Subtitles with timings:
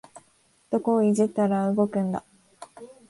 [0.71, 2.23] どこをいじったら動くんだ